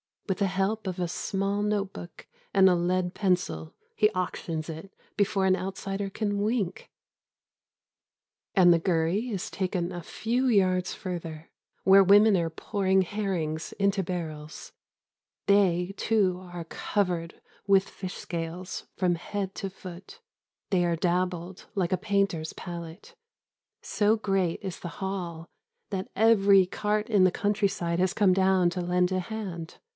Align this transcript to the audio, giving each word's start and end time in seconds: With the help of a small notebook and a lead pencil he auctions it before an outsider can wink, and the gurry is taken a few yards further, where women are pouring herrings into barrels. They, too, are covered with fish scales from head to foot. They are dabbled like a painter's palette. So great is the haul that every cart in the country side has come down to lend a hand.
With 0.27 0.39
the 0.39 0.47
help 0.47 0.87
of 0.87 0.97
a 0.97 1.09
small 1.09 1.61
notebook 1.61 2.25
and 2.53 2.69
a 2.69 2.73
lead 2.73 3.13
pencil 3.13 3.75
he 3.95 4.09
auctions 4.11 4.67
it 4.69 4.91
before 5.17 5.45
an 5.45 5.57
outsider 5.57 6.09
can 6.09 6.41
wink, 6.41 6.89
and 8.55 8.73
the 8.73 8.79
gurry 8.79 9.29
is 9.29 9.51
taken 9.51 9.91
a 9.91 10.01
few 10.01 10.47
yards 10.47 10.93
further, 10.93 11.51
where 11.83 12.03
women 12.03 12.35
are 12.37 12.49
pouring 12.49 13.01
herrings 13.01 13.73
into 13.73 14.01
barrels. 14.03 14.71
They, 15.47 15.93
too, 15.97 16.39
are 16.51 16.63
covered 16.63 17.41
with 17.67 17.87
fish 17.89 18.15
scales 18.15 18.87
from 18.95 19.15
head 19.15 19.53
to 19.55 19.69
foot. 19.69 20.21
They 20.69 20.85
are 20.85 20.95
dabbled 20.95 21.65
like 21.75 21.91
a 21.91 21.97
painter's 21.97 22.53
palette. 22.53 23.15
So 23.81 24.15
great 24.15 24.61
is 24.63 24.79
the 24.79 24.87
haul 25.03 25.45
that 25.89 26.07
every 26.15 26.65
cart 26.65 27.09
in 27.09 27.25
the 27.25 27.31
country 27.31 27.67
side 27.67 27.99
has 27.99 28.13
come 28.15 28.31
down 28.33 28.69
to 28.71 28.81
lend 28.81 29.11
a 29.11 29.19
hand. 29.19 29.77